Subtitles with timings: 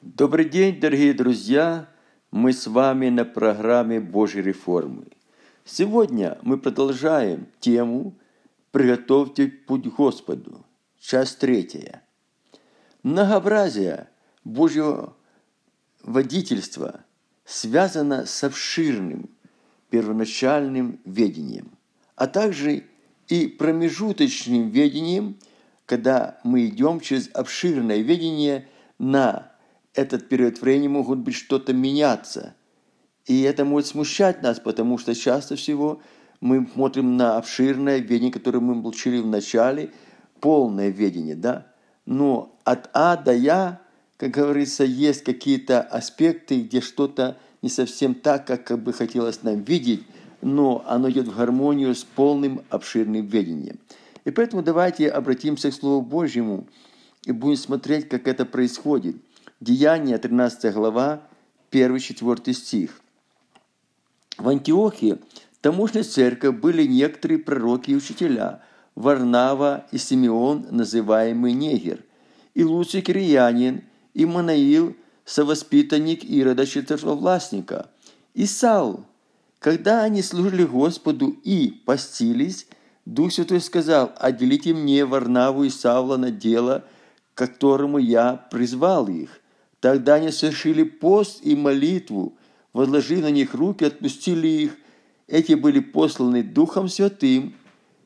[0.00, 1.88] Добрый день, дорогие друзья!
[2.30, 5.06] Мы с вами на программе Божьей реформы.
[5.64, 8.14] Сегодня мы продолжаем тему
[8.70, 10.64] «Приготовьте путь Господу».
[11.00, 12.04] Часть третья.
[13.02, 14.08] Многообразие
[14.44, 15.16] Божьего
[16.04, 17.00] водительства
[17.44, 19.28] связано с обширным
[19.90, 21.72] первоначальным ведением,
[22.14, 22.84] а также
[23.26, 25.40] и промежуточным ведением,
[25.86, 28.68] когда мы идем через обширное ведение
[29.00, 29.47] на
[29.98, 32.54] этот период времени могут быть что-то меняться.
[33.26, 36.00] И это может смущать нас, потому что часто всего
[36.40, 39.90] мы смотрим на обширное ведение, которое мы получили в начале,
[40.40, 41.66] полное ведение, да.
[42.06, 43.80] Но от А до Я,
[44.16, 50.04] как говорится, есть какие-то аспекты, где что-то не совсем так, как бы хотелось нам видеть,
[50.42, 53.80] но оно идет в гармонию с полным обширным ведением.
[54.24, 56.68] И поэтому давайте обратимся к Слову Божьему
[57.24, 59.16] и будем смотреть, как это происходит.
[59.60, 61.22] Деяния, 13 глава,
[61.72, 63.00] 1-4 стих.
[64.36, 65.18] В Антиохии
[65.60, 68.62] тамошней церкви были некоторые пророки и учителя,
[68.94, 72.04] Варнава и Симеон, называемый Негер,
[72.54, 73.82] и Луций Кириянин,
[74.14, 77.90] и Манаил, совоспитанник Ирода Четвертовластника,
[78.34, 79.06] и Саул.
[79.58, 82.68] Когда они служили Господу и постились,
[83.04, 86.84] Дух Святой сказал, «Отделите мне Варнаву и Савла на дело,
[87.34, 89.40] к которому я призвал их».
[89.80, 92.36] Тогда они совершили пост и молитву,
[92.72, 94.76] возложили на них руки, отпустили их.
[95.26, 97.54] Эти были посланы Духом Святым,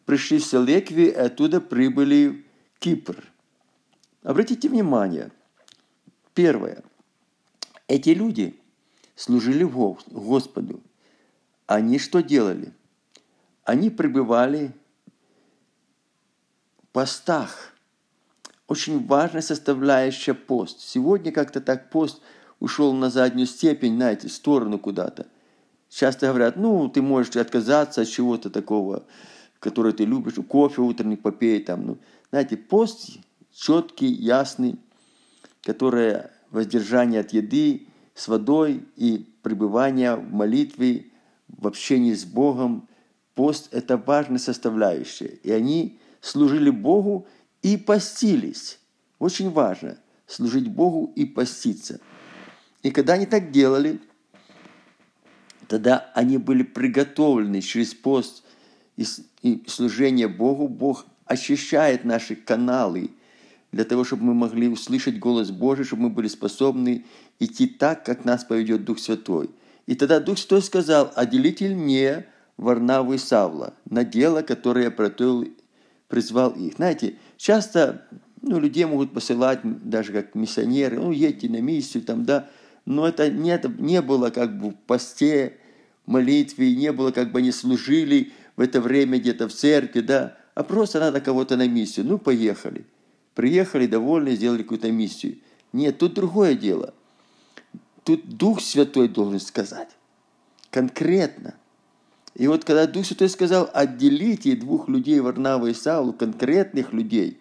[0.04, 3.24] пришли в Селекви и оттуда прибыли в Кипр.
[4.22, 5.30] Обратите внимание.
[6.34, 6.82] Первое.
[7.88, 8.58] Эти люди
[9.14, 10.82] служили Господу.
[11.66, 12.72] Они что делали?
[13.64, 14.72] Они пребывали
[16.82, 17.68] в постах–
[18.68, 20.80] очень важная составляющая пост.
[20.80, 22.22] Сегодня как-то так пост
[22.60, 25.26] ушел на заднюю степень, знаете, в сторону куда-то.
[25.88, 29.04] Часто говорят, ну, ты можешь отказаться от чего-то такого,
[29.58, 31.98] которое ты любишь, кофе утренний попей, там, ну.
[32.30, 33.18] Знаете, пост
[33.52, 34.78] четкий, ясный,
[35.62, 41.06] которое воздержание от еды с водой и пребывание в молитве,
[41.48, 42.88] в общении с Богом.
[43.34, 45.38] Пост– это важная составляющая.
[45.42, 47.26] И они служили Богу
[47.62, 48.78] и постились.
[49.18, 52.00] Очень важно служить Богу и поститься.
[52.82, 54.00] И когда они так делали,
[55.68, 58.42] тогда они были приготовлены через пост
[58.96, 60.68] и служение Богу.
[60.68, 63.10] Бог очищает наши каналы
[63.70, 67.06] для того, чтобы мы могли услышать голос Божий, чтобы мы были способны
[67.38, 69.50] идти так, как нас поведет Дух Святой.
[69.86, 75.48] И тогда Дух Святой сказал, отделите мне Варнаву и Савла на дело, которое я приготовил
[76.12, 76.74] призвал их.
[76.74, 78.06] Знаете, часто
[78.40, 82.48] ну, людей могут посылать даже как миссионеры, ну, едьте на миссию там, да,
[82.86, 85.58] но это не, не было как бы в посте,
[86.06, 90.62] молитве, не было как бы они служили в это время где-то в церкви, да, а
[90.62, 92.06] просто надо кого-то на миссию.
[92.06, 92.84] Ну, поехали.
[93.34, 95.38] Приехали, довольны, сделали какую-то миссию.
[95.72, 96.94] Нет, тут другое дело.
[98.04, 99.88] Тут Дух Святой должен сказать.
[100.70, 101.54] Конкретно.
[102.34, 107.38] И вот когда Дух Святой сказал, отделите двух людей, Варнава и Саулу, конкретных людей,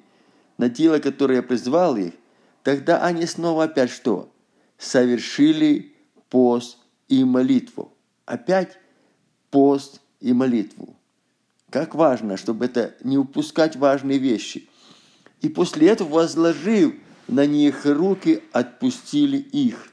[0.58, 2.14] на тело, которое я призвал их,
[2.64, 4.32] тогда они снова опять что?
[4.78, 5.94] Совершили
[6.30, 7.94] пост и молитву.
[8.26, 8.78] Опять
[9.50, 10.96] пост и молитву.
[11.70, 14.68] Как важно, чтобы это не упускать важные вещи.
[15.40, 16.96] И после этого, возложив
[17.28, 19.91] на них руки, отпустили их.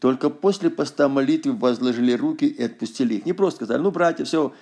[0.00, 3.26] Только после поста молитвы возложили руки и отпустили их.
[3.26, 4.52] Не просто сказали, ну, братья, все,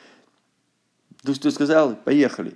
[1.22, 2.54] Дух Святой сказал, поехали.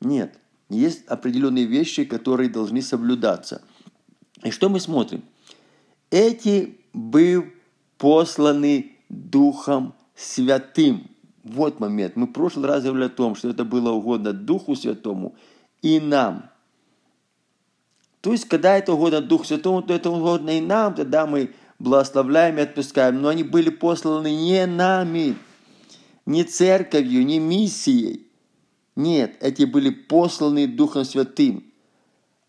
[0.00, 0.38] Нет,
[0.68, 3.62] есть определенные вещи, которые должны соблюдаться.
[4.42, 5.22] И что мы смотрим?
[6.10, 7.44] Эти был
[7.96, 11.08] посланы Духом Святым.
[11.44, 12.16] Вот момент.
[12.16, 15.36] Мы в прошлый раз говорили о том, что это было угодно Духу Святому
[15.80, 16.50] и нам.
[18.20, 22.58] То есть, когда это угодно Духу Святому, то это угодно и нам, тогда мы благословляем
[22.58, 25.36] и отпускаем, но они были посланы не нами,
[26.26, 28.28] не церковью, не миссией.
[28.94, 31.64] Нет, эти были посланы Духом Святым.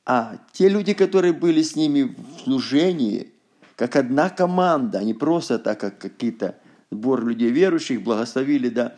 [0.05, 3.31] А те люди, которые были с ними в служении,
[3.75, 6.59] как одна команда, не просто так, как какие-то
[6.91, 8.95] сбор людей верующих благословили, да,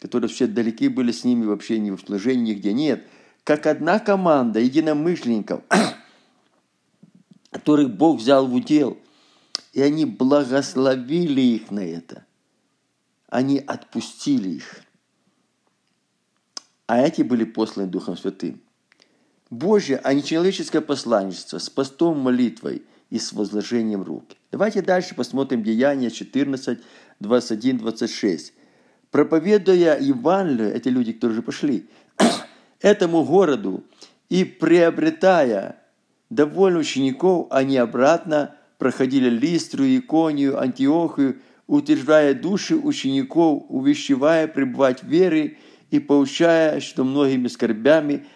[0.00, 3.06] которые все далеки были с ними, вообще не в служении, нигде нет.
[3.42, 5.60] Как одна команда единомышленников,
[7.50, 8.96] которых Бог взял в удел–
[9.74, 12.24] и они благословили их на это.
[13.28, 14.82] Они отпустили их.
[16.86, 18.62] А эти были посланы Духом Святым.
[19.50, 24.24] Божье, а не человеческое посланничество с постом, молитвой и с возложением рук.
[24.52, 26.78] Давайте дальше посмотрим Деяния 14,
[27.18, 28.52] 21, 26.
[29.10, 31.88] Проповедуя Евангелие, эти люди, которые уже пошли,
[32.80, 33.82] этому городу
[34.28, 35.82] и приобретая
[36.30, 41.36] довольно учеников, они обратно проходили Листру, Иконию, Антиохию,
[41.66, 45.58] утверждая души учеников, увещевая пребывать в вере
[45.90, 48.26] и поучая, что многими скорбями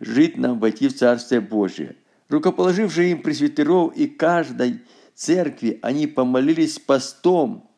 [0.00, 1.96] жить нам войти в Царствие Божие.
[2.28, 4.80] Рукоположив же им пресвитеров и каждой
[5.14, 7.68] церкви, они помолились постом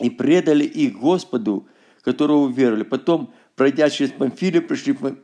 [0.00, 1.66] и предали их Господу,
[2.02, 2.82] которого уверовали.
[2.82, 5.16] Потом, пройдя через Памфилию, пришли в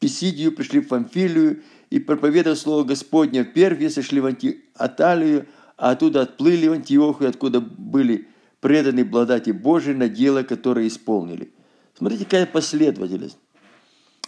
[0.00, 4.34] Писидию, пришли в Памфилию, и, проповедовав Слово Господне, в Перве сошли в
[4.74, 5.46] Аталию,
[5.76, 8.28] а оттуда отплыли в Антиохию, откуда были
[8.60, 11.52] преданы благодати Божией на дело, которое исполнили.
[11.94, 13.38] Смотрите, какая последовательность.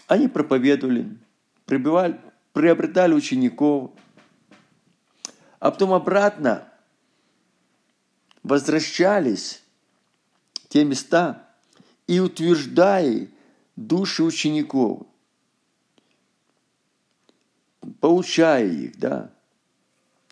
[0.06, 1.19] Они проповедовали,
[1.66, 2.20] пребывали,
[2.52, 3.90] приобретали учеников,
[5.58, 6.69] а потом обратно
[8.43, 9.62] возвращались
[10.54, 11.49] в те места
[12.06, 13.28] и утверждая
[13.76, 15.07] души учеников,
[18.00, 19.32] поучая их, да,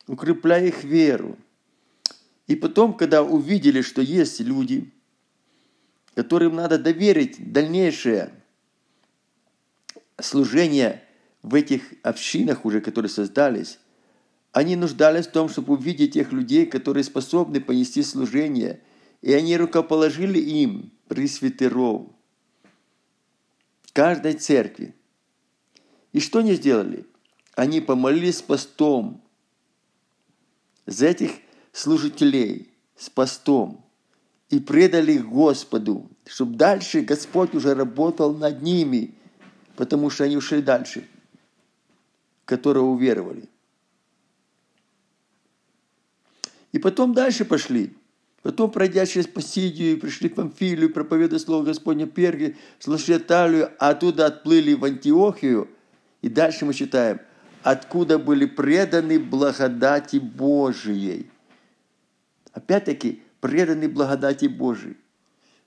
[0.06, 1.36] укрепляя их веру.
[2.46, 4.92] И потом, когда увидели, что есть люди,
[6.14, 8.32] которым надо доверить дальнейшее
[10.20, 11.02] служение
[11.42, 13.78] в этих общинах уже, которые создались,
[14.52, 18.80] они нуждались в том, чтобы увидеть тех людей, которые способны понести служение,
[19.20, 22.06] и они рукоположили им пресвитеров
[23.96, 24.94] каждой церкви.
[26.12, 27.06] И что они сделали?
[27.56, 29.22] Они помолились постом
[30.84, 31.30] за этих
[31.72, 33.82] служителей с постом
[34.50, 39.14] и предали их Господу, чтобы дальше Господь уже работал над ними,
[39.74, 41.08] потому что они ушли дальше,
[42.44, 43.48] которые уверовали.
[46.72, 47.96] И потом дальше пошли.
[48.42, 54.26] Потом, пройдя через Пасидию, пришли в Памфилию, проповедуя Слово Господне Перге, слушали Талию, а оттуда
[54.26, 55.70] отплыли в Антиохию.
[56.20, 57.18] И дальше мы читаем–
[57.66, 61.28] откуда были преданы благодати Божией.
[62.52, 64.96] Опять-таки, преданы благодати Божией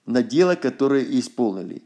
[0.06, 1.84] на дело, которое исполнили.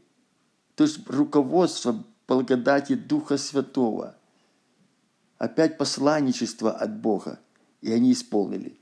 [0.76, 4.14] То есть руководство благодати Духа Святого.
[5.38, 7.40] Опять посланничество от Бога.
[7.80, 8.78] И они исполнили.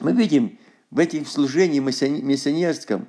[0.00, 0.58] Мы видим
[0.90, 3.06] в этим служении миссионерском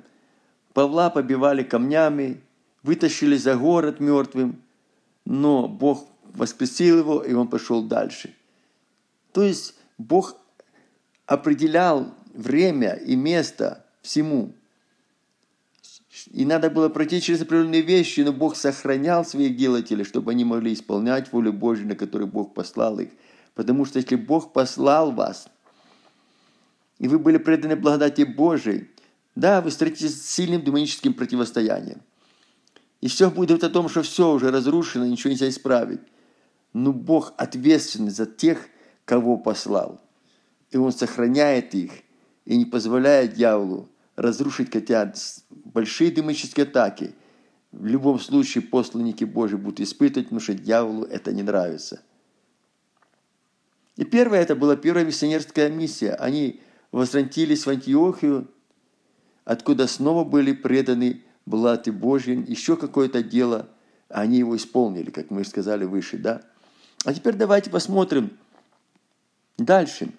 [0.74, 2.40] Павла побивали камнями,
[2.84, 4.62] вытащили за город мертвым–
[5.28, 8.34] но Бог воскресил его, и он пошел дальше.
[9.32, 10.36] То есть Бог
[11.26, 14.54] определял время и место всему.
[16.32, 20.72] И надо было пройти через определенные вещи, но Бог сохранял своих делателей, чтобы они могли
[20.72, 23.10] исполнять волю Божью, на которую Бог послал их.
[23.54, 25.48] Потому что если Бог послал вас,
[26.98, 28.88] и вы были преданы благодати Божией,
[29.34, 32.00] да, вы встретитесь с сильным демоническим противостоянием.
[33.00, 36.00] И все будет о том, что все уже разрушено, ничего нельзя исправить.
[36.72, 38.66] Но Бог ответственный за тех,
[39.04, 40.00] кого послал.
[40.70, 41.92] И Он сохраняет их
[42.44, 45.12] и не позволяет дьяволу разрушить, хотя
[45.50, 47.14] большие демонические атаки
[47.70, 52.02] в любом случае посланники Божьи будут испытывать, потому что дьяволу это не нравится.
[53.96, 56.14] И первое, это была первая миссионерская миссия.
[56.14, 56.60] Они
[56.92, 58.48] возвратились в Антиохию,
[59.44, 63.68] откуда снова были преданы была ты Божья, еще какое-то дело,
[64.08, 66.42] они его исполнили, как мы сказали выше, да?
[67.04, 68.30] А теперь давайте посмотрим
[69.56, 70.12] дальше.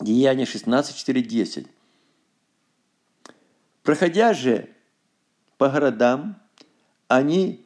[0.00, 1.66] Деяние 16, 4, 10.
[3.82, 4.68] Проходя же
[5.56, 6.36] по городам,
[7.08, 7.64] они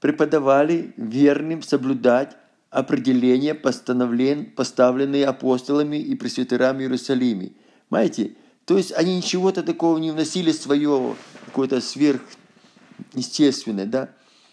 [0.00, 2.36] преподавали верным соблюдать
[2.70, 7.52] определения, поставленные апостолами и пресвитерами Иерусалиме.
[7.88, 14.10] Знаете, то есть они ничего-то такого не вносили свое, какое-то сверхъестественное, да.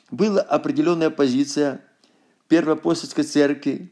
[0.10, 1.82] Была определенная позиция
[2.48, 3.92] первоапостольской церкви,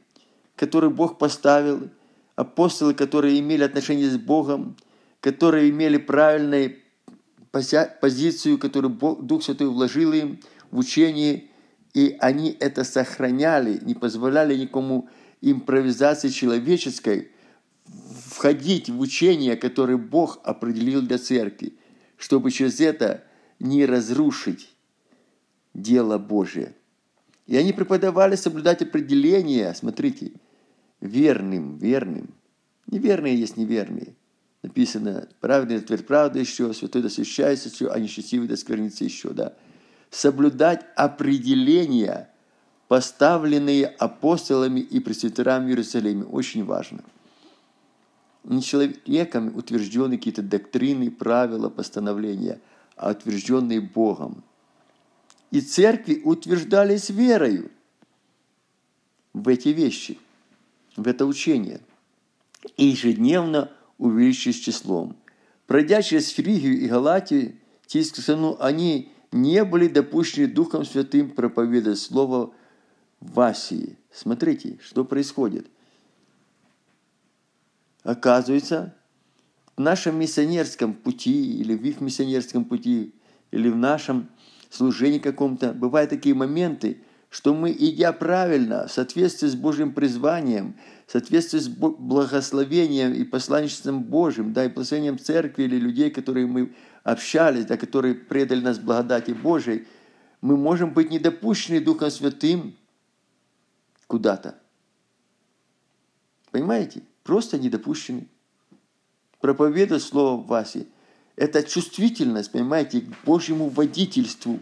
[0.55, 1.89] которую Бог поставил,
[2.35, 4.77] апостолы, которые имели отношение с Богом,
[5.19, 6.77] которые имели правильную
[7.51, 10.39] позицию, которую Бог, Дух Святой вложил им
[10.71, 11.45] в учение,
[11.93, 15.09] и они это сохраняли, не позволяли никому
[15.41, 17.29] импровизации человеческой–
[18.35, 21.73] входить в учение, которое Бог определил для церкви,
[22.17, 23.24] чтобы через это
[23.60, 24.69] не разрушить
[25.74, 26.75] дело Божие.
[27.48, 30.31] И они преподавали соблюдать определения, смотрите,
[31.00, 32.34] верным, верным.
[32.88, 34.15] Неверные есть неверные.
[34.63, 39.53] Написано, праведный твердь правда еще, святой досвящается еще, а несчастливый досквернится еще, да.
[40.10, 42.29] Соблюдать определения
[42.88, 46.24] поставленные апостолами и пресвитерами в Иерусалиме.
[46.24, 47.03] Очень важно.
[48.45, 52.61] Не человеками утвержденные какие-то доктрины, правила, постановления,
[52.95, 54.43] а утвержденные Богом.
[55.49, 57.71] И церкви утверждались верою
[59.33, 60.19] в эти вещи,
[60.95, 61.81] в это учение.
[62.77, 65.15] И ежедневно увеличиваясь числом.
[65.65, 67.55] Пройдя через Фригию и Галатию,
[67.87, 72.53] страну, они не были допущены Духом Святым проповедовать Слово
[73.19, 73.97] в Асии.
[74.11, 75.67] Смотрите, что происходит.
[78.05, 78.93] Оказывается,
[79.75, 83.15] в нашем миссионерском пути, или в их миссионерском пути,
[83.50, 84.29] или в нашем
[84.69, 90.75] служении каком-то, бывают такие моменты, что мы, идя правильно, в соответствии с Божьим призванием,
[91.07, 96.75] в соответствии с благословением и посланничеством Божьим, да, и благословением церкви или людей, которые мы
[97.03, 99.88] общались, да, которые предали нас благодати Божией,
[100.41, 102.75] мы можем быть недопущены Духом Святым
[104.05, 104.59] куда-то.
[106.51, 107.01] Понимаете?
[107.25, 108.27] Просто недопущены.
[109.41, 110.86] Проповедовать Слово в Васе–
[111.36, 114.60] это чувствительность, понимаете, к Божьему водительству.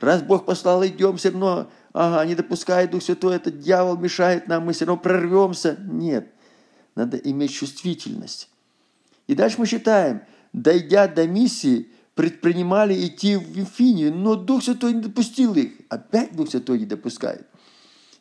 [0.00, 4.64] Раз Бог послал, идем, все равно, ага, не допускает Дух Святой, этот дьявол мешает нам,
[4.64, 5.78] мы все равно прорвемся.
[5.80, 6.26] Нет,
[6.96, 8.50] надо иметь чувствительность.
[9.28, 15.02] И дальше мы считаем, дойдя до миссии, предпринимали идти в Вифинию, но Дух Святой не
[15.02, 15.74] допустил их.
[15.88, 17.46] Опять Дух Святой не допускает.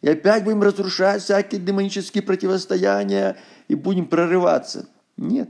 [0.02, 4.90] И опять будем разрушать всякие демонические противостояния и будем прорываться.
[5.16, 5.50] Нет.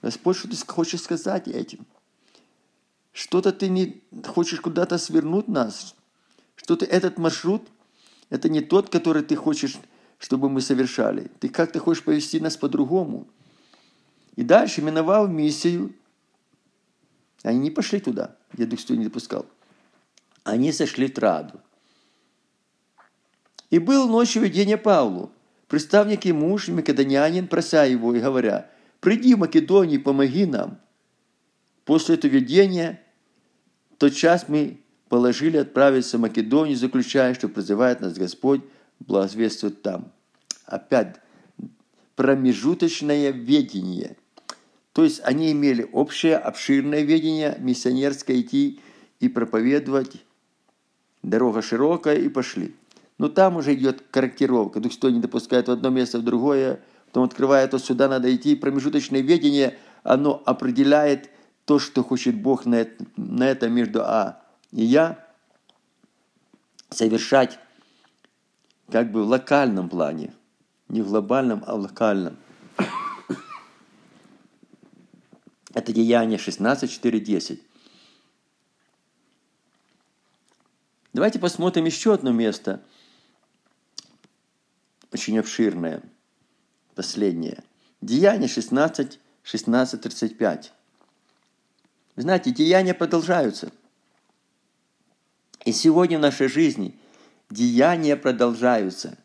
[0.00, 1.86] Господь, что ты хочешь сказать этим?
[3.12, 5.94] Что-то ты не хочешь куда-то свернуть нас?
[6.54, 7.68] Что-то этот маршрут,
[8.28, 9.76] это не тот, который ты хочешь,
[10.18, 11.30] чтобы мы совершали.
[11.40, 13.26] Ты как-то хочешь повести нас по-другому.
[14.36, 15.92] И дальше, миновав миссию,
[17.42, 19.46] они не пошли туда, где Дух Святой не допускал.
[20.44, 21.60] Они сошли в Траду.
[23.70, 25.32] И был ночью видение Павлу.
[25.68, 30.80] Представник и муж, македонянин, прося его и говоря, «Приди в Македонию, помоги нам».
[31.84, 33.00] После этого видения,
[33.98, 38.62] тот час мы положили отправиться в Македонию, заключая, что призывает нас Господь
[38.98, 40.12] благозвествовать там.
[40.66, 41.16] Опять
[42.16, 44.16] промежуточное ведение.
[44.92, 48.80] То есть они имели общее, обширное ведение, миссионерское идти
[49.20, 50.16] и проповедовать.
[51.22, 52.74] Дорога широкая и пошли.
[53.20, 54.80] Но там уже идет корректировка.
[54.80, 56.80] Дух не допускает в одно место, в другое.
[57.04, 58.56] Потом открывает, вот сюда надо идти.
[58.56, 61.28] Промежуточное ведение, оно определяет
[61.66, 64.40] то, что хочет Бог на это, на это между А
[64.72, 65.22] и Я.
[66.88, 67.58] Совершать
[68.90, 70.32] как бы в локальном плане.
[70.88, 72.38] Не в глобальном, а в локальном.
[75.74, 77.62] Это Деяние 16, 4, 10.
[81.12, 82.82] Давайте посмотрим еще одно место–
[85.12, 86.02] очень обширное,
[86.94, 87.62] последнее.
[88.00, 90.72] Деяние 16, 16, 35.
[92.16, 93.70] Вы знаете, деяния продолжаются.
[95.64, 96.94] И сегодня в нашей жизни
[97.50, 99.18] деяния продолжаются.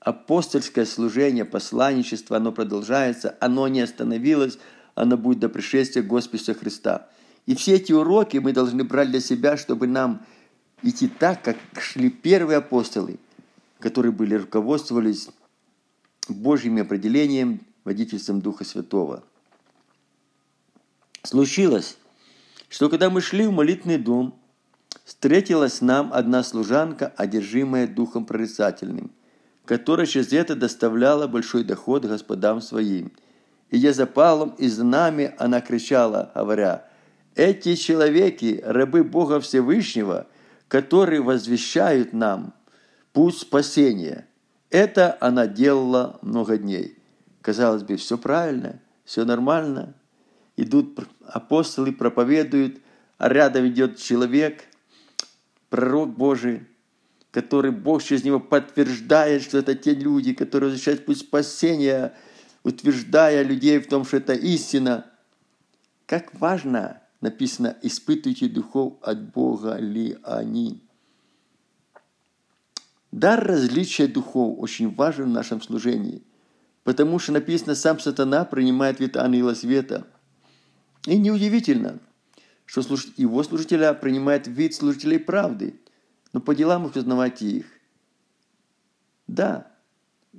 [0.00, 4.58] Апостольское служение, посланничество, оно продолжается, оно не остановилось,
[4.94, 7.08] оно будет до пришествия Господа Христа.
[7.44, 10.24] И все эти уроки мы должны брать для себя, чтобы нам
[10.82, 13.18] идти так, как шли первые апостолы–
[13.80, 15.28] которые были руководствовались
[16.28, 19.22] Божьим определением, водительством Духа Святого.
[21.22, 21.98] Случилось,
[22.68, 24.38] что когда мы шли в молитвенный дом,
[25.04, 29.12] встретилась нам одна служанка, одержимая духом прорицательным,
[29.64, 33.12] которая через это доставляла большой доход господам своим.
[33.70, 36.88] И я за Павлом и за нами она кричала, говоря,
[37.34, 40.26] «Эти человеки, рабы Бога Всевышнего,
[40.68, 42.54] которые возвещают нам–
[43.16, 44.28] путь спасения.
[44.68, 46.98] Это она делала много дней.
[47.40, 49.94] Казалось бы, все правильно, все нормально.
[50.58, 52.78] Идут апостолы, проповедуют,
[53.16, 54.64] а рядом идет человек,
[55.70, 56.66] пророк Божий,
[57.30, 62.12] который Бог через него подтверждает, что это те люди, которые возвещают путь спасения,
[62.64, 65.06] утверждая людей в том, что это истина.
[66.04, 70.85] Как важно написано, испытывайте духов от Бога ли они.
[73.16, 76.22] Дар различия духов очень важен в нашем служении,
[76.84, 80.06] потому что написано, сам сатана принимает вид ангела света.
[81.06, 81.98] И неудивительно,
[82.66, 82.82] что
[83.16, 85.80] его служителя принимает вид служителей правды,
[86.34, 87.66] но по делам их узнавайте их.
[89.26, 89.72] Да,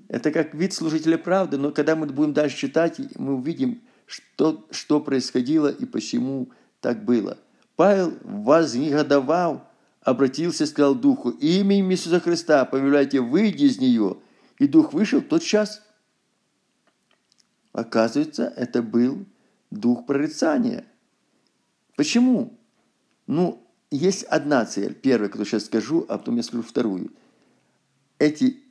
[0.07, 5.00] это как вид служителя правды, но когда мы будем дальше читать, мы увидим, что, что
[5.00, 7.39] происходило и почему так было.
[7.75, 9.66] Павел вознегодовал
[10.07, 14.17] обратился сказал духу, именем Иисуса Христа повелевайте, выйди из нее.
[14.57, 15.83] И дух вышел тот час.
[17.73, 19.25] Оказывается, это был
[19.69, 20.85] дух прорицания.
[21.97, 22.57] Почему?
[23.27, 23.61] Ну,
[23.91, 27.11] есть одна цель, первая, которую сейчас скажу, а потом я скажу вторую.
[28.17, 28.63] Эти,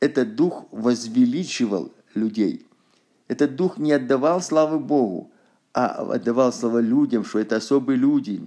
[0.00, 2.66] этот дух возвеличивал людей.
[3.28, 5.30] Этот дух не отдавал славы Богу,
[5.72, 8.44] а отдавал славу людям, что это особые люди.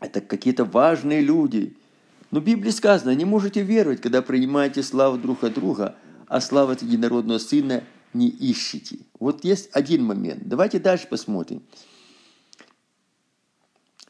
[0.00, 1.76] Это какие-то важные люди.
[2.30, 6.72] Но в Библии сказано, не можете веровать, когда принимаете славу друг от друга, а славу
[6.72, 8.98] от единородного Сына не ищете.
[9.18, 10.42] Вот есть один момент.
[10.46, 11.62] Давайте дальше посмотрим.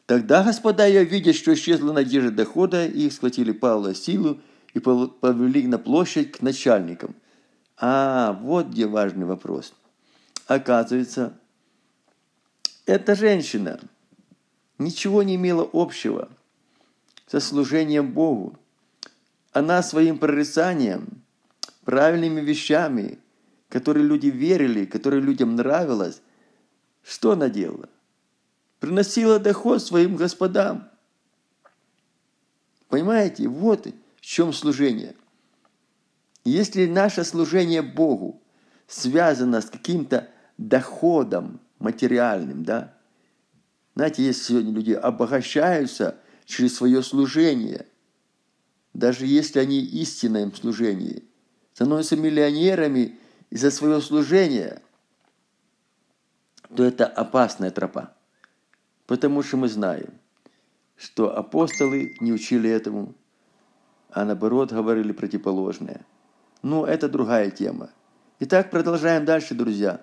[0.06, 4.40] Тогда господа ее, видя, что исчезла надежда дохода, их схватили Павла силу
[4.74, 7.14] и повели на площадь к начальникам.
[7.76, 9.72] А, вот где важный вопрос.
[10.46, 11.38] Оказывается,
[12.86, 13.80] эта женщина
[14.80, 16.28] ничего не имела общего
[17.26, 18.58] со служением Богу.
[19.52, 21.22] Она своим прорицанием,
[21.84, 23.18] правильными вещами,
[23.68, 26.20] которые люди верили, которые людям нравилось,
[27.02, 27.88] что она делала?
[28.80, 30.90] приносила доход своим господам.
[32.88, 35.14] Понимаете, вот в чем служение.
[36.44, 38.42] Если наше служение Богу
[38.88, 42.94] связано с каким-то доходом материальным, да,
[43.94, 47.86] знаете, если сегодня люди обогащаются через свое служение,
[48.94, 51.24] даже если они истинно им служении,
[51.72, 53.18] становятся миллионерами
[53.50, 54.82] из-за своего служения,
[56.74, 58.14] то это опасная тропа.
[59.06, 60.14] Потому что мы знаем,
[60.96, 63.14] что апостолы не учили этому,
[64.10, 66.06] а наоборот говорили противоположное.
[66.62, 67.90] Но это другая тема.
[68.38, 70.00] Итак, продолжаем дальше, друзья.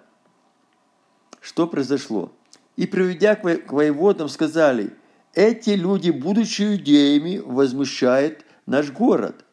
[1.39, 2.33] Что произошло?
[2.77, 4.91] И приведя к воеводам, сказали,
[5.33, 9.43] эти люди, будучи иудеями, возмущают наш город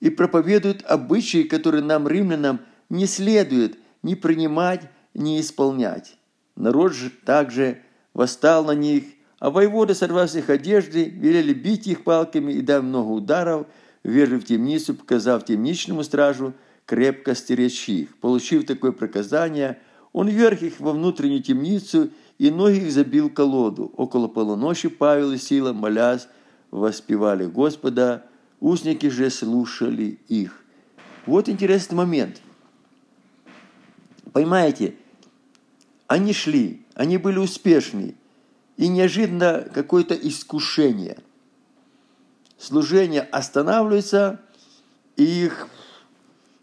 [0.00, 2.60] и проповедуют обычаи, которые нам, римлянам,
[2.90, 4.82] не следует ни принимать,
[5.14, 6.16] ни исполнять.
[6.56, 7.78] Народ же также
[8.14, 9.04] восстал на них,
[9.38, 13.66] а воеводы, сорвав с их одежды, велели бить их палками и, дав много ударов,
[14.02, 16.52] ввергли в темницу, показав темничному стражу
[16.84, 18.16] крепко стеречь их.
[18.16, 19.78] Получив такое приказание,
[20.12, 22.10] он вверх их во внутреннюю темницу
[22.42, 23.92] и ноги их забил колоду.
[23.96, 26.26] Около полуночи Павел и Сила, молясь,
[26.72, 28.26] воспевали Господа,
[28.58, 30.60] узники же слушали их.
[31.24, 32.42] Вот интересный момент.
[34.32, 34.96] Понимаете,
[36.08, 38.16] они шли, они были успешны,
[38.76, 41.18] и неожиданно какое-то искушение.
[42.58, 44.40] Служение останавливается,
[45.14, 45.68] и их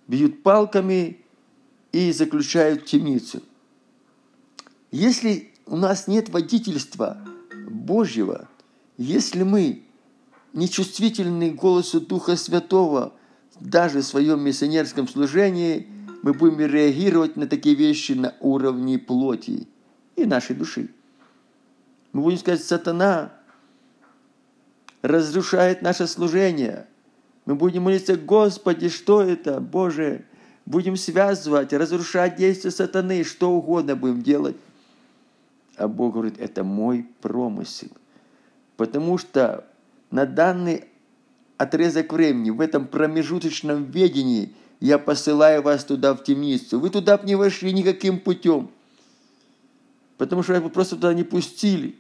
[0.10, 1.22] бьют палками
[1.94, 3.42] и заключают в темницу.
[4.92, 7.18] Если у нас нет водительства
[7.70, 8.48] Божьего,
[8.98, 9.84] если мы
[10.54, 13.14] нечувствительны голосу Духа Святого
[13.60, 15.88] даже в своем миссионерском служении–
[16.22, 19.68] мы будем реагировать на такие вещи на уровне плоти
[20.16, 20.90] и нашей души.
[22.12, 23.34] Мы будем сказать, сатана
[25.02, 26.88] разрушает наше служение.
[27.46, 30.26] Мы будем молиться, Господи, что это, Боже?
[30.66, 34.58] Будем связывать, разрушать действия сатаны, что угодно будем делать.
[35.80, 37.90] А Бог говорит, это мой промысел.
[38.78, 39.66] Потому что
[40.12, 40.86] на данный
[41.58, 46.80] отрезок времени, в этом промежуточном ведении– я посылаю вас туда, в темницу.
[46.80, 48.72] Вы туда бы не вошли никаким путем.
[50.18, 51.96] Потому что вы просто туда не пустили.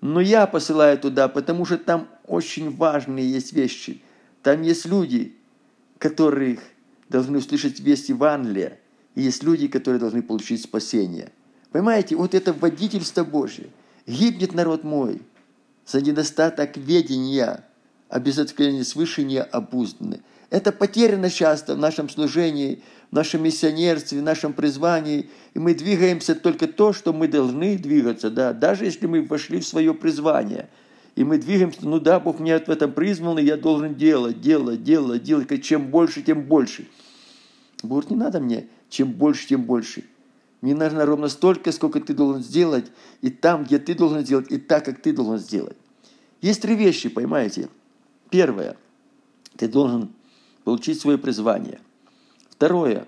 [0.00, 4.02] Но я посылаю туда, потому что там очень важные есть вещи.
[4.42, 5.34] Там есть люди,
[5.98, 6.60] которых
[7.08, 8.78] должны услышать весть Евангелия.
[9.14, 11.32] И есть люди, которые должны получить спасение.
[11.74, 13.66] Понимаете, вот это водительство Божье.
[14.06, 15.22] Гибнет народ мой
[15.84, 17.64] за недостаток ведения,
[18.08, 20.20] а без откровения свыше не обузданы.
[20.50, 25.28] Это потеряно часто в нашем служении, в нашем миссионерстве, в нашем призвании.
[25.54, 29.66] И мы двигаемся только то, что мы должны двигаться, да, даже если мы вошли в
[29.66, 30.68] свое призвание.
[31.16, 34.84] И мы двигаемся, ну да, Бог меня в этом призвал, и я должен делать, делать,
[34.84, 35.64] делать, делать.
[35.64, 36.86] Чем больше, тем больше.
[37.82, 40.04] Бог не надо мне, чем больше, тем больше.
[40.64, 44.56] Мне нужно ровно столько, сколько ты должен сделать, и там, где ты должен сделать, и
[44.56, 45.76] так, как ты должен сделать.
[46.40, 47.68] Есть три вещи, понимаете?
[48.30, 48.78] Первое.
[49.58, 50.08] Ты должен
[50.64, 51.80] получить свое призвание.
[52.48, 53.06] Второе.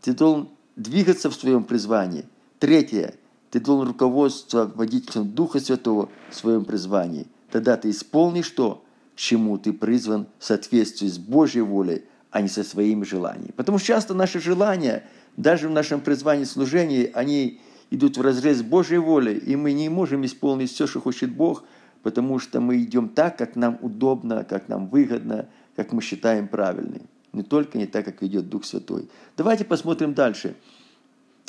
[0.00, 2.24] Ты должен двигаться в своем призвании.
[2.58, 3.14] Третье.
[3.52, 7.28] Ты должен руководствоваться водителем Духа Святого в своем призвании.
[7.52, 8.82] Тогда ты исполнишь то,
[9.14, 13.52] чему ты призван в соответствии с Божьей волей, а не со своими желаниями.
[13.52, 15.04] Потому что часто наши желания,
[15.36, 20.24] даже в нашем призвании служении, они идут в разрез Божьей волей, и мы не можем
[20.24, 21.64] исполнить все, что хочет Бог,
[22.02, 27.02] потому что мы идем так, как нам удобно, как нам выгодно, как мы считаем правильным.
[27.32, 29.10] Не только не так, как ведет Дух Святой.
[29.36, 30.56] Давайте посмотрим дальше.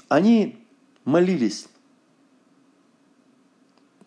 [0.09, 0.57] Они
[1.05, 1.67] молились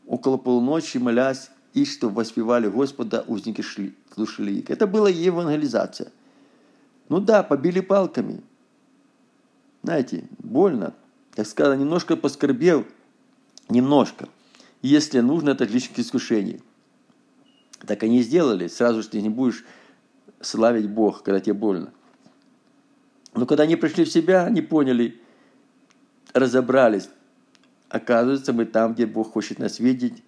[0.07, 4.71] около полуночи, молясь, и что воспевали Господа, узники шли, слушали их.
[4.71, 6.11] Это была евангелизация.
[7.09, 8.43] Ну да, побили палками.
[9.83, 10.95] Знаете, больно.
[11.33, 12.85] Как сказано, немножко поскорбел,
[13.69, 14.29] немножко–
[14.83, 16.61] если нужно, это личных искушений.
[17.87, 18.67] Так они сделали.
[18.69, 19.65] Сразу же ты не будешь
[20.41, 21.93] славить Бога, когда тебе больно.
[23.35, 25.21] Но когда они пришли в себя, они поняли,
[26.33, 27.09] разобрались.
[27.89, 30.23] Оказывается, мы там, где Бог хочет нас видеть.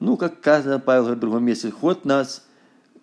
[0.00, 2.46] Ну, как сказано Павел в другом месте, ход нас,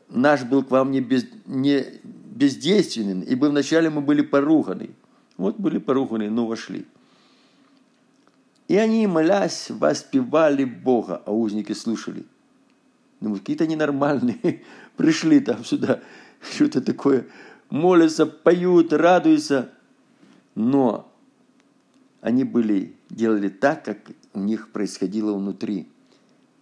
[0.09, 4.91] наш был к вам не, без, не бездейственен, ибо вначале мы были поруганы.
[5.37, 6.85] Вот были поруганы, но вошли.
[8.67, 12.25] И они, молясь, воспевали Бога, а узники слушали.
[13.19, 14.63] Ну, какие-то ненормальные
[14.97, 16.01] пришли там сюда,
[16.41, 17.27] что-то такое,
[17.69, 19.69] молятся, поют, радуются.
[20.55, 21.11] Но
[22.21, 23.97] они были, делали так, как
[24.33, 25.87] у них происходило внутри.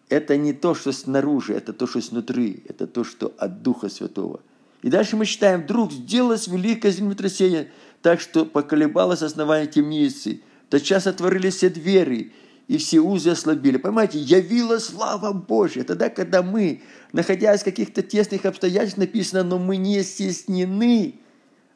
[0.09, 4.41] Это не то, что снаружи, это то, что снутри, это то, что от Духа Святого.
[4.81, 11.55] И дальше мы читаем, вдруг сделалось великое землетрясение, так что поколебалось основание темницы– тотчас отворились
[11.55, 12.31] все двери,
[12.67, 13.77] и все узы ослабили.
[13.77, 15.83] Понимаете, явилась слава Божья.
[15.83, 16.81] Тогда, когда мы,
[17.11, 21.15] находясь в каких-то тесных обстоятельствах, написано, но мы не стеснены.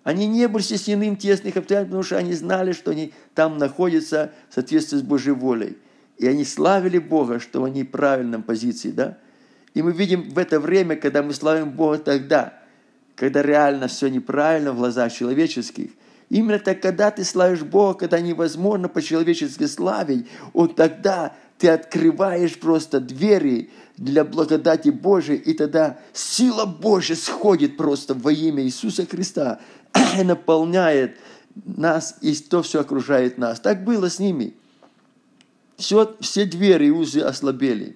[0.03, 4.33] Они не были стеснены в тесных обстоятельствах, потому что они знали, что они там находятся
[4.49, 5.77] в соответствии с Божьей волей.
[6.17, 9.17] И они славили Бога, что они в правильном позиции, да?
[9.73, 12.53] И мы видим в это время, когда мы славим Бога тогда,
[13.15, 15.89] когда реально все неправильно в глазах человеческих,
[16.33, 22.99] Именно так, когда ты славишь Бога, когда невозможно по-человечески славить, вот тогда ты открываешь просто
[22.99, 29.59] двери для благодати Божией, и тогда сила Божья сходит просто во имя Иисуса Христа
[30.19, 31.17] и наполняет
[31.53, 33.59] нас, и то все окружает нас.
[33.59, 34.55] Так было с ними.
[35.77, 37.95] Все, все двери и узы ослабели.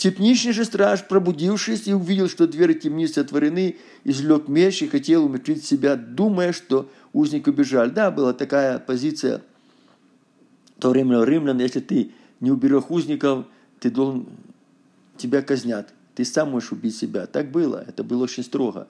[0.00, 5.62] Темничный же страж, пробудившись и увидел, что двери темницы отворены, излег меч и хотел умертвить
[5.62, 7.90] себя, думая, что узник убежали.
[7.90, 9.42] Да, была такая позиция
[10.78, 13.44] в то время римлян, если ты не уберег узников,
[13.78, 14.24] ты должен,
[15.18, 15.92] тебя казнят.
[16.14, 17.26] Ты сам можешь убить себя.
[17.26, 18.88] Так было, это было очень строго.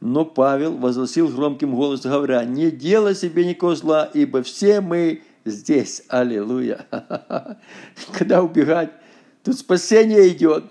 [0.00, 6.02] Но Павел возгласил громким голосом, говоря, не делай себе никакого зла, ибо все мы здесь.
[6.08, 6.84] Аллилуйя.
[8.12, 8.90] Когда убегать,
[9.42, 10.64] тут спасение идет.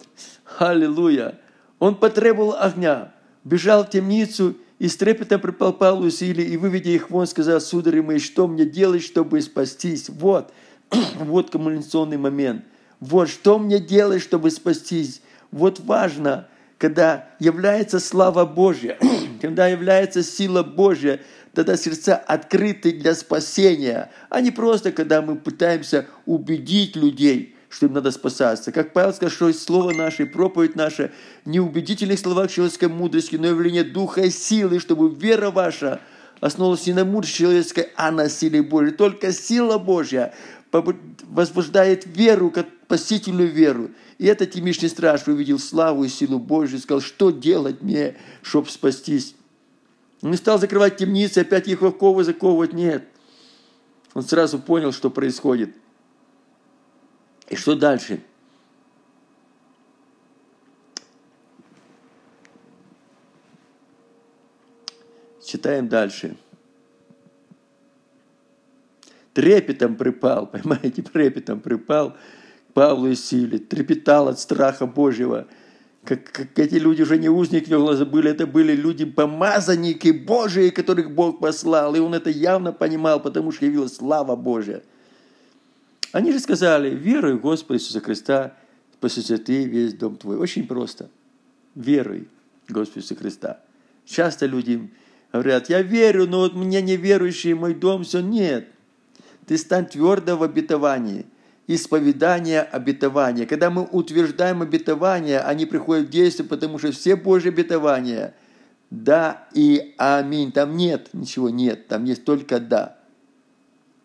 [0.57, 1.39] Аллилуйя.
[1.79, 7.09] Он потребовал огня, бежал в темницу и с трепетом припал Павлу Силе, и, выведя их
[7.09, 10.09] вон, сказал, судари мои, что мне делать, чтобы спастись?
[10.09, 10.51] Вот,
[11.19, 12.63] вот кумуляционный момент.
[12.99, 15.21] Вот, что мне делать, чтобы спастись?
[15.51, 18.97] Вот важно, когда является слава Божья,
[19.41, 21.19] когда является сила Божья,
[21.53, 27.93] тогда сердца открыты для спасения, а не просто, когда мы пытаемся убедить людей– что им
[27.93, 28.71] надо спасаться.
[28.71, 31.11] Как Павел сказал, что слово наше, проповедь наша
[31.45, 35.99] не убедительных словах человеческой мудрости, но явление духа и силы, чтобы вера ваша
[36.39, 38.91] основывалась не на мудрости человеческой, а на силе Божьей.
[38.93, 40.33] Только сила Божья
[40.71, 43.91] возбуждает веру, как спасительную веру.
[44.17, 48.69] И этот темишний страж увидел славу и силу Божью и сказал, что делать мне, чтобы
[48.69, 49.35] спастись.
[50.21, 53.03] Он стал закрывать темницы, опять их оковы заковывать, нет.
[54.13, 55.71] Он сразу понял, что происходит–
[57.49, 58.21] и что дальше?
[65.43, 66.35] Читаем дальше.
[69.33, 75.47] Трепетом припал, понимаете, трепетом припал к Павлу и Силе, трепетал от страха Божьего.
[76.03, 80.69] Как, как эти люди уже не узник его глаза были, это были люди помазанники Божии,
[80.69, 81.95] которых Бог послал.
[81.95, 84.83] И он это явно понимал, потому что явилась слава Божья–
[86.11, 88.53] они же сказали, веруй в Господа Иисуса Христа,
[88.93, 90.37] спасется ты весь дом твой.
[90.37, 91.09] Очень просто.
[91.75, 92.27] Веруй
[92.67, 93.59] в Господа Иисуса Христа.
[94.05, 94.89] Часто люди
[95.31, 98.67] говорят, я верю, но вот мне неверующий, мой дом, все нет.
[99.45, 101.25] Ты стань твердо в обетовании.
[101.67, 103.45] Исповедание обетования.
[103.45, 108.33] Когда мы утверждаем обетование, они приходят в действие, потому что все Божьи обетования–
[108.89, 110.51] да и аминь.
[110.51, 111.87] Там нет ничего, нет.
[111.87, 112.97] Там есть только да.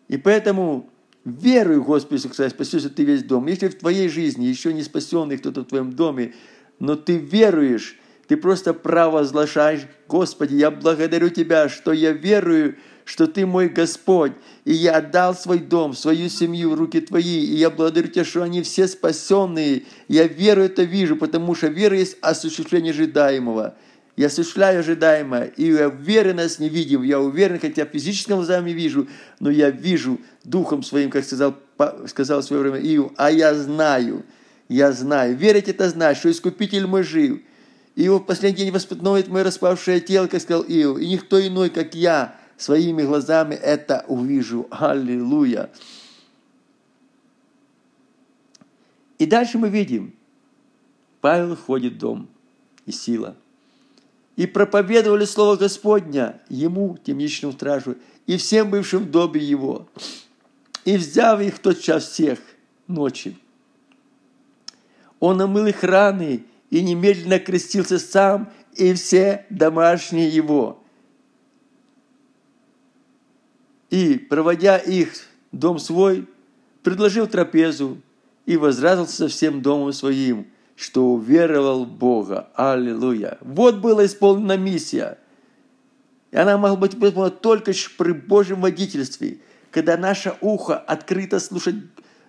[0.07, 0.89] И поэтому
[1.25, 3.47] Веруй в Господа Иисуса Христа, спасешься ты весь дом.
[3.47, 6.33] Если в твоей жизни еще не спасенный кто-то в твоем доме,
[6.79, 13.45] но ты веруешь, ты просто провозглашаешь, Господи, я благодарю Тебя, что я верую, что Ты
[13.45, 14.33] мой Господь,
[14.65, 18.43] и я отдал свой дом, свою семью в руки Твои, и я благодарю Тебя, что
[18.43, 19.83] они все спасенные.
[20.09, 23.75] Я веру это вижу, потому что вера есть осуществление ожидаемого.
[24.15, 27.01] Я осуществляю ожидаемое, и я уверенность не видим.
[27.01, 29.07] Я уверен, хотя физическим глазами вижу,
[29.39, 31.55] но я вижу духом своим, как сказал,
[32.05, 34.23] сказал в свое время Иов, а я знаю,
[34.69, 35.35] я знаю.
[35.35, 37.41] Верить это знать, что Искупитель мой жив.
[37.95, 41.95] И в последний день воспитывает мое распавшее тело, как сказал Иов, и никто иной, как
[41.95, 44.67] я, своими глазами это увижу.
[44.69, 45.71] Аллилуйя.
[49.17, 50.13] И дальше мы видим,
[51.19, 52.29] Павел входит в дом,
[52.85, 53.35] и сила–
[54.35, 59.87] и проповедовали Слово Господня ему, темничному стражу, и всем бывшим в доме его.
[60.85, 62.39] И взяв их в тот час всех
[62.87, 63.37] ночи,
[65.19, 70.83] он омыл их раны и немедленно крестился сам и все домашние его.
[73.89, 75.13] И, проводя их
[75.51, 76.27] дом свой,
[76.81, 78.01] предложил трапезу
[78.45, 82.49] и возрадовался всем домом своим– что уверовал Бога.
[82.55, 83.37] Аллилуйя.
[83.41, 85.17] Вот была исполнена миссия.
[86.31, 89.37] И она могла быть выполнена только при Божьем водительстве,
[89.71, 91.75] когда наше ухо открыто слушать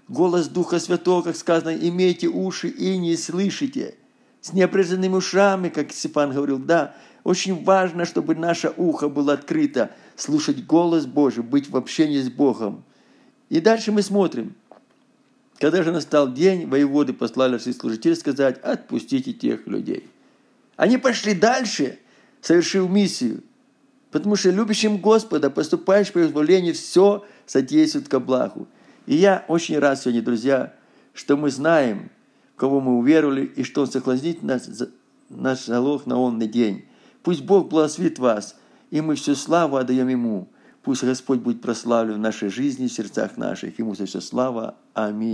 [0.08, 3.94] голос Духа Святого, как сказано, имейте уши и не слышите.
[4.42, 10.66] С неопределенными ушами, как Степан говорил, да, очень важно, чтобы наше ухо было открыто, слушать
[10.66, 12.84] голос Божий, быть в общении с Богом.
[13.48, 14.54] И дальше мы смотрим–
[15.58, 20.08] когда же настал день, воеводы послали всех служителей сказать, отпустите тех людей.
[20.76, 21.98] Они пошли дальше,
[22.40, 23.42] совершив миссию,
[24.10, 28.66] потому что любящим Господа, поступаешь по изволению, все содействует ко благу.
[29.06, 30.74] И я очень рад сегодня, друзья,
[31.12, 32.10] что мы знаем,
[32.56, 34.68] кого мы уверовали, и что Он сохранит нас,
[35.28, 36.86] наш залог на онный день.
[37.22, 38.56] Пусть Бог благословит вас,
[38.90, 40.48] и мы всю славу отдаем Ему.
[40.82, 43.78] Пусть Господь будет прославлен в нашей жизни, в сердцах наших.
[43.78, 44.76] Ему за все слава.
[44.92, 45.32] Аминь.